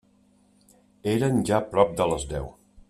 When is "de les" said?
2.03-2.29